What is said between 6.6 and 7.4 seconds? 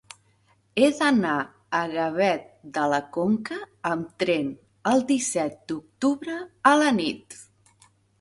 a la nit.